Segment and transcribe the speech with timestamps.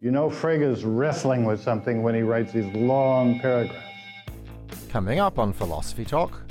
[0.00, 3.88] You know Frege's wrestling with something when he writes these long paragraphs.
[4.90, 6.42] Coming up on Philosophy Talk,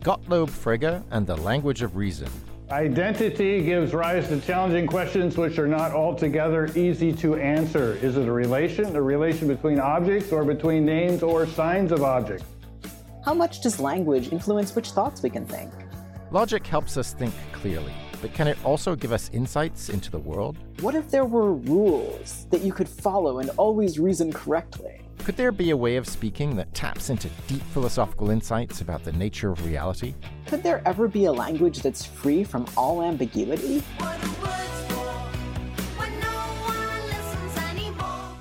[0.00, 2.28] Gottlob Frege and the Language of Reason.
[2.70, 7.96] Identity gives rise to challenging questions which are not altogether easy to answer.
[7.96, 12.46] Is it a relation, a relation between objects, or between names or signs of objects?
[13.26, 15.70] How much does language influence which thoughts we can think?
[16.30, 20.56] Logic helps us think clearly, but can it also give us insights into the world?
[20.80, 25.00] What if there were rules that you could follow and always reason correctly?
[25.18, 29.12] Could there be a way of speaking that taps into deep philosophical insights about the
[29.12, 30.14] nature of reality?
[30.46, 33.82] Could there ever be a language that's free from all ambiguity?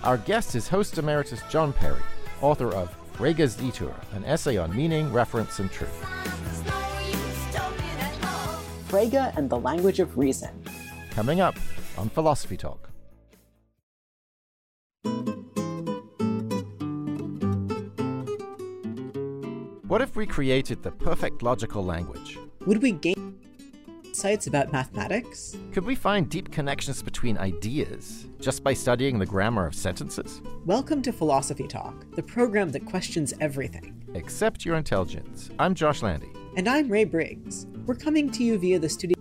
[0.03, 2.01] Our guest is host emeritus John Perry,
[2.41, 6.05] author of Frege's Detour, an essay on meaning, reference, and truth.
[8.91, 10.49] Frege and the Language of Reason.
[11.11, 11.55] Coming up
[11.97, 12.89] on Philosophy Talk.
[19.87, 22.37] What if we created the perfect logical language?
[22.65, 23.39] Would we gain
[24.03, 25.55] insights about mathematics?
[25.71, 30.41] Could we find deep connections between ideas just by studying the grammar of sentences?
[30.65, 34.03] Welcome to Philosophy Talk, the program that questions everything.
[34.15, 35.49] Except your intelligence.
[35.59, 36.33] I'm Josh Landy.
[36.57, 37.67] And I'm Ray Briggs.
[37.87, 39.15] We're coming to you via the studio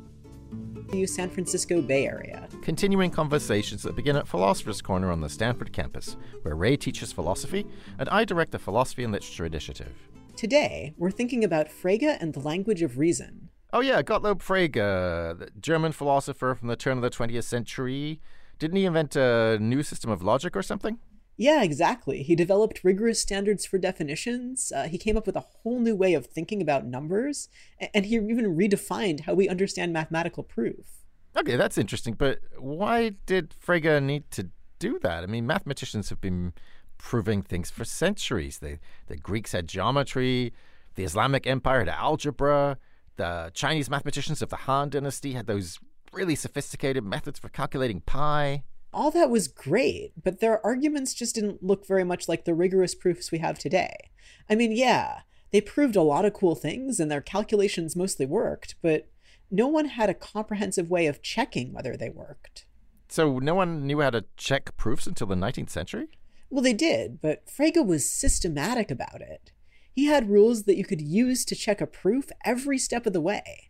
[1.06, 2.46] San Francisco Bay Area.
[2.60, 7.66] Continuing conversations that begin at Philosopher's Corner on the Stanford campus, where Ray teaches philosophy
[7.98, 9.94] and I direct the Philosophy and Literature Initiative.
[10.36, 13.48] Today, we're thinking about Frege and the language of reason.
[13.72, 18.20] Oh, yeah, Gottlob Frege, the German philosopher from the turn of the 20th century.
[18.58, 20.98] Didn't he invent a new system of logic or something?
[21.40, 22.22] Yeah, exactly.
[22.22, 24.70] He developed rigorous standards for definitions.
[24.76, 27.48] Uh, he came up with a whole new way of thinking about numbers,
[27.94, 30.98] and he even redefined how we understand mathematical proof.
[31.34, 35.22] Okay, that's interesting, but why did Frege need to do that?
[35.22, 36.52] I mean, mathematicians have been
[36.98, 38.58] proving things for centuries.
[38.58, 40.52] The, the Greeks had geometry,
[40.94, 42.76] the Islamic Empire had algebra,
[43.16, 45.78] the Chinese mathematicians of the Han Dynasty had those
[46.12, 48.62] really sophisticated methods for calculating pi.
[48.92, 52.94] All that was great, but their arguments just didn't look very much like the rigorous
[52.94, 54.10] proofs we have today.
[54.48, 55.20] I mean, yeah,
[55.52, 59.08] they proved a lot of cool things and their calculations mostly worked, but
[59.50, 62.66] no one had a comprehensive way of checking whether they worked.
[63.08, 66.08] So no one knew how to check proofs until the 19th century?
[66.48, 69.52] Well, they did, but Frege was systematic about it.
[69.92, 73.20] He had rules that you could use to check a proof every step of the
[73.20, 73.69] way.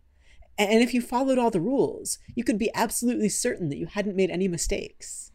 [0.69, 4.15] And if you followed all the rules, you could be absolutely certain that you hadn't
[4.15, 5.31] made any mistakes.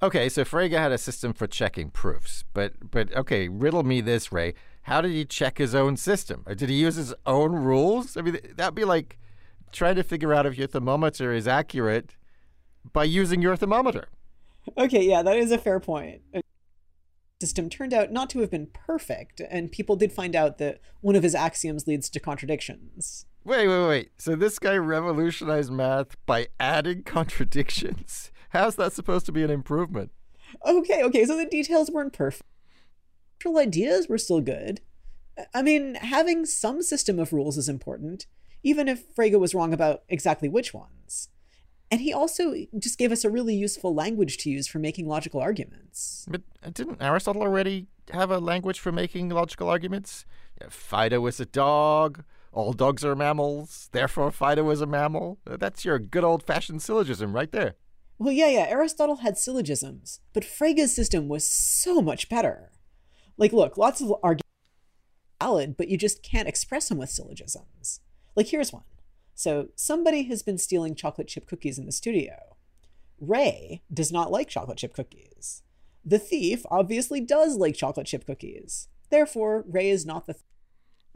[0.00, 2.44] Okay, so Frege had a system for checking proofs.
[2.54, 4.54] But but okay, riddle me this, Ray.
[4.82, 6.44] How did he check his own system?
[6.46, 8.16] Or did he use his own rules?
[8.16, 9.18] I mean, that'd be like
[9.72, 12.16] trying to figure out if your thermometer is accurate
[12.92, 14.08] by using your thermometer.
[14.76, 16.40] Okay, yeah, that is a fair point uh,
[17.40, 21.16] system turned out not to have been perfect, and people did find out that one
[21.16, 23.26] of his axioms leads to contradictions.
[23.48, 24.10] Wait, wait, wait.
[24.18, 28.30] So this guy revolutionized math by adding contradictions.
[28.50, 30.10] How's that supposed to be an improvement?
[30.66, 32.44] Okay, okay, so the details weren't perfect.
[33.36, 34.82] Actual ideas were still good.
[35.54, 38.26] I mean, having some system of rules is important,
[38.62, 41.30] even if Frege was wrong about exactly which ones.
[41.90, 45.40] And he also just gave us a really useful language to use for making logical
[45.40, 46.26] arguments.
[46.28, 50.26] But uh, didn't Aristotle already have a language for making logical arguments?
[50.68, 52.24] Fido is a dog.
[52.58, 53.88] All dogs are mammals.
[53.92, 55.38] Therefore, Fido is a mammal.
[55.44, 57.76] That's your good old fashioned syllogism right there.
[58.18, 58.66] Well, yeah, yeah.
[58.68, 62.72] Aristotle had syllogisms, but Frege's system was so much better.
[63.36, 64.42] Like, look, lots of arguments
[65.40, 68.00] valid, but you just can't express them with syllogisms.
[68.34, 68.82] Like, here's one.
[69.36, 72.56] So somebody has been stealing chocolate chip cookies in the studio.
[73.20, 75.62] Ray does not like chocolate chip cookies.
[76.04, 78.88] The thief obviously does like chocolate chip cookies.
[79.10, 80.34] Therefore, Ray is not the.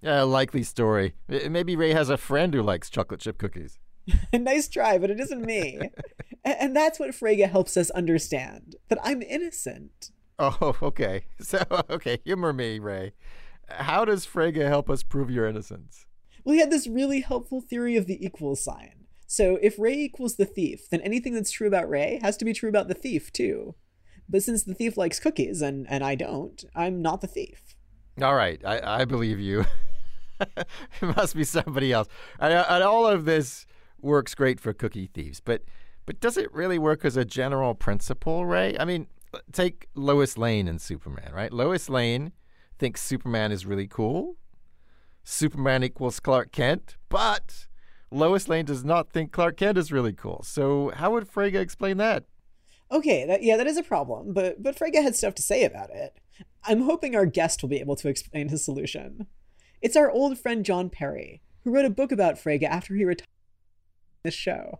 [0.02, 1.14] Yeah, likely story.
[1.28, 3.78] Maybe Ray has a friend who likes chocolate chip cookies.
[4.32, 5.78] nice try, but it isn't me.
[6.44, 10.10] and that's what Frege helps us understand that I'm innocent.
[10.38, 11.26] Oh, okay.
[11.40, 13.12] So, okay, humor me, Ray.
[13.68, 16.06] How does Frege help us prove your innocence?
[16.44, 19.06] Well, he had this really helpful theory of the equals sign.
[19.28, 22.52] So if Ray equals the thief, then anything that's true about Ray has to be
[22.52, 23.76] true about the thief, too.
[24.28, 27.76] But since the thief likes cookies and, and I don't, I'm not the thief.
[28.20, 29.64] All right, I, I believe you.
[30.56, 32.08] it must be somebody else.
[32.38, 33.66] And, uh, and all of this
[34.00, 35.62] works great for cookie thieves, but
[36.04, 38.76] but does it really work as a general principle, Ray?
[38.76, 39.06] I mean,
[39.52, 41.52] take Lois Lane and Superman, right?
[41.52, 42.32] Lois Lane
[42.76, 44.36] thinks Superman is really cool,
[45.24, 47.68] Superman equals Clark Kent, but
[48.10, 50.42] Lois Lane does not think Clark Kent is really cool.
[50.44, 52.24] So how would Frege explain that?
[52.90, 55.90] Okay, that, yeah, that is a problem, but but Frege had stuff to say about
[55.90, 56.18] it.
[56.64, 59.26] I'm hoping our guest will be able to explain his solution.
[59.82, 63.26] It's our old friend John Perry, who wrote a book about Frege after he retired
[64.22, 64.78] this show.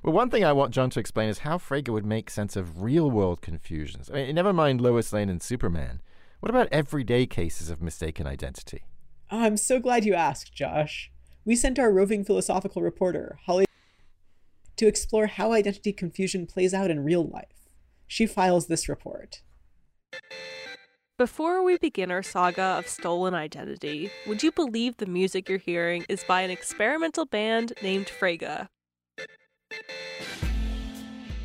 [0.00, 2.82] Well, one thing I want John to explain is how Frege would make sense of
[2.82, 4.08] real world confusions.
[4.08, 6.00] I mean, never mind Lois Lane and Superman.
[6.38, 8.84] What about everyday cases of mistaken identity?
[9.28, 11.10] Oh, I'm so glad you asked, Josh.
[11.44, 13.64] We sent our roving philosophical reporter, Holly,
[14.76, 17.68] to explore how identity confusion plays out in real life.
[18.06, 19.40] She files this report.
[21.18, 26.06] Before we begin our saga of stolen identity, would you believe the music you're hearing
[26.08, 28.66] is by an experimental band named Frege?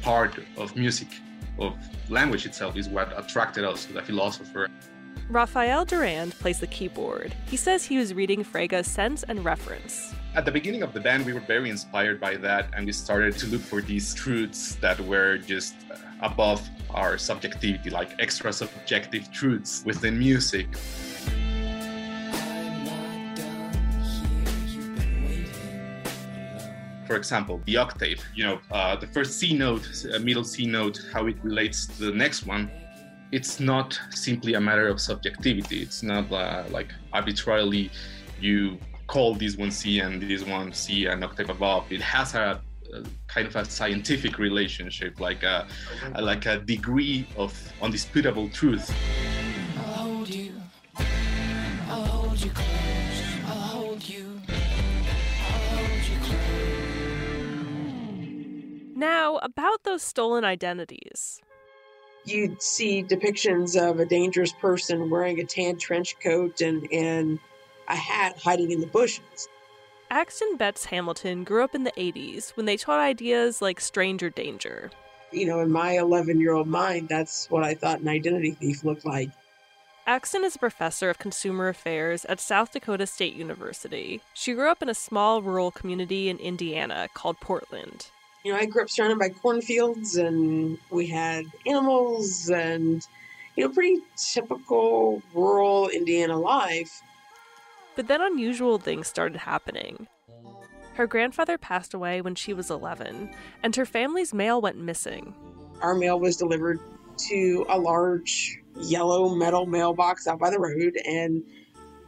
[0.02, 1.10] Part of music,
[1.60, 1.76] of
[2.10, 4.70] language itself, is what attracted us to the philosopher.
[5.30, 7.36] Rafael Durand plays the keyboard.
[7.50, 10.14] He says he was reading Frege's Sense and Reference.
[10.38, 13.36] At the beginning of the band, we were very inspired by that, and we started
[13.40, 15.74] to look for these truths that were just
[16.22, 16.62] above
[16.92, 20.68] our subjectivity, like extra subjective truths within music.
[27.08, 31.02] For example, the octave, you know, uh, the first C note, uh, middle C note,
[31.12, 32.70] how it relates to the next one.
[33.32, 35.82] It's not simply a matter of subjectivity.
[35.82, 37.90] It's not uh, like arbitrarily
[38.40, 41.92] you call this one C and this one C an octave above.
[41.92, 42.62] It has a,
[42.94, 45.66] a kind of a scientific relationship, like a,
[46.14, 48.94] a, like a degree of undisputable truth.
[49.78, 50.52] I'll hold you.
[51.90, 53.24] I'll hold you close.
[53.46, 54.42] I'll hold you.
[54.50, 56.38] I'll hold you close.
[58.96, 61.42] Now, about those stolen identities.
[62.26, 67.40] You'd see depictions of a dangerous person wearing a tan trench coat and, and
[67.88, 69.48] a hat hiding in the bushes.
[70.10, 74.90] Axton Betz Hamilton grew up in the 80s when they taught ideas like stranger danger.
[75.32, 78.84] You know, in my 11 year old mind, that's what I thought an identity thief
[78.84, 79.30] looked like.
[80.08, 84.22] Axton is a professor of consumer affairs at South Dakota State University.
[84.34, 88.08] She grew up in a small rural community in Indiana called Portland.
[88.46, 93.06] You know, I grew up surrounded by cornfields and we had animals and,
[93.58, 97.02] you know, pretty typical rural Indiana life.
[97.98, 100.08] But then unusual things started happening.
[100.94, 103.32] Her grandfather passed away when she was 11,
[103.64, 105.34] and her family's mail went missing.
[105.82, 106.80] Our mail was delivered
[107.30, 111.44] to a large yellow metal mailbox out by the road, and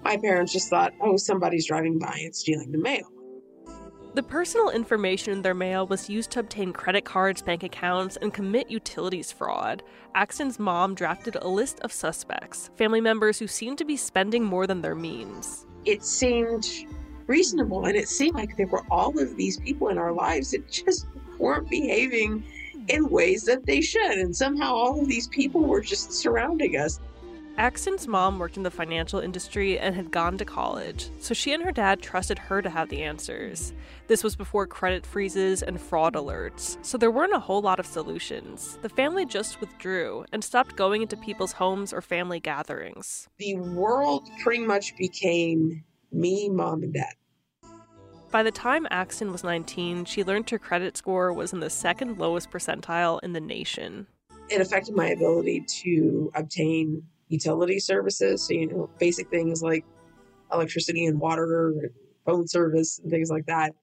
[0.03, 3.11] my parents just thought, oh, somebody's driving by and stealing the mail.
[4.15, 8.33] The personal information in their mail was used to obtain credit cards, bank accounts, and
[8.33, 9.83] commit utilities fraud.
[10.15, 14.65] Axton's mom drafted a list of suspects, family members who seemed to be spending more
[14.65, 15.67] than their means.
[15.85, 16.67] It seemed
[17.27, 20.67] reasonable, and it seemed like there were all of these people in our lives that
[20.67, 21.05] just
[21.37, 22.43] weren't behaving
[22.87, 24.17] in ways that they should.
[24.17, 26.99] And somehow all of these people were just surrounding us.
[27.59, 31.61] Axton's mom worked in the financial industry and had gone to college, so she and
[31.61, 33.73] her dad trusted her to have the answers.
[34.07, 37.85] This was before credit freezes and fraud alerts, so there weren't a whole lot of
[37.85, 38.79] solutions.
[38.81, 43.27] The family just withdrew and stopped going into people's homes or family gatherings.
[43.39, 45.83] The world pretty much became
[46.13, 47.13] me, mom, and dad.
[48.31, 52.19] By the time Axton was 19, she learned her credit score was in the second
[52.19, 54.07] lowest percentile in the nation.
[54.47, 58.45] It affected my ability to obtain utility services.
[58.45, 59.85] So, you know, basic things like
[60.51, 61.91] electricity and water
[62.25, 63.73] phone service and things like that.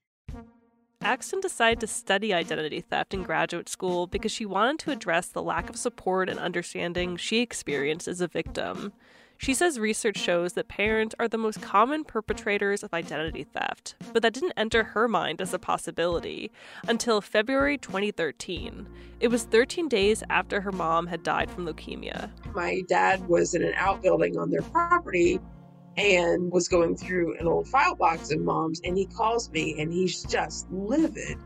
[1.03, 5.43] Axton decided to study identity theft in graduate school because she wanted to address the
[5.43, 8.93] lack of support and understanding she experienced as a victim.
[9.39, 14.23] She says research shows that parents are the most common perpetrators of identity theft, but
[14.23, 16.51] that didn't enter her mind as a possibility
[16.89, 18.89] until February 2013.
[19.21, 22.31] It was 13 days after her mom had died from leukemia.
[22.55, 25.39] My dad was in an outbuilding on their property
[25.97, 29.93] and was going through an old file box of mom's, and he calls me and
[29.93, 31.39] he's just livid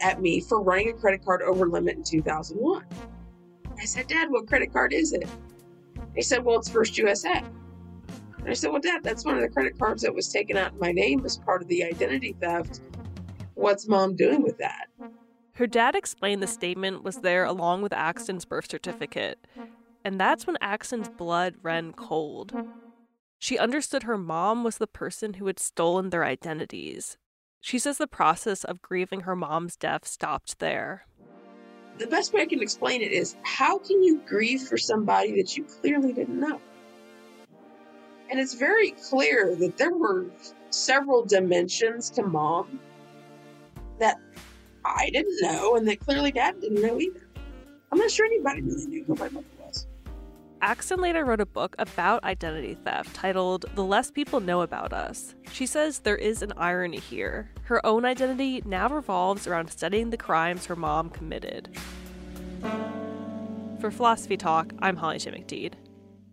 [0.00, 2.84] at me for running a credit card over limit in 2001.
[3.78, 5.28] I said, Dad, what credit card is it?
[6.16, 7.42] He said, Well, it's First USA.
[8.38, 10.72] And I said, Well, Dad, that's one of the credit cards that was taken out
[10.72, 12.80] in my name as part of the identity theft.
[13.54, 14.88] What's mom doing with that?
[15.54, 19.46] Her dad explained the statement was there along with Axton's birth certificate,
[20.04, 22.52] and that's when Axton's blood ran cold.
[23.38, 27.16] She understood her mom was the person who had stolen their identities.
[27.60, 31.06] She says the process of grieving her mom's death stopped there
[31.98, 35.56] the best way I can explain it is how can you grieve for somebody that
[35.56, 36.60] you clearly didn't know?
[38.30, 40.26] And it's very clear that there were
[40.70, 42.80] several dimensions to mom
[43.98, 44.18] that
[44.84, 47.26] I didn't know and that clearly dad didn't know either.
[47.92, 49.46] I'm not sure anybody really knew who my mother.
[50.62, 55.34] Axton later wrote a book about identity theft titled The Less People Know About Us.
[55.52, 57.50] She says there is an irony here.
[57.64, 61.68] Her own identity now revolves around studying the crimes her mom committed.
[63.80, 65.30] For Philosophy Talk, I'm Holly J.
[65.30, 65.74] McDede.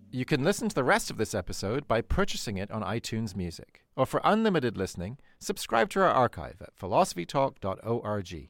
[0.10, 3.84] You can listen to the rest of this episode by purchasing it on iTunes Music.
[3.98, 8.50] Or for unlimited listening, subscribe to our archive at philosophytalk.org.